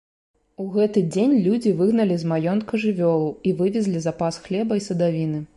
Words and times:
У 0.61 0.63
гэты 0.77 1.03
дзень 1.15 1.35
людзі 1.49 1.75
выгналі 1.83 2.17
з 2.23 2.31
маёнтка 2.33 2.81
жывёлу 2.87 3.31
і 3.51 3.55
вывезлі 3.63 4.05
запас 4.09 4.43
хлеба 4.47 4.73
і 4.81 4.87
садавіны. 4.91 5.49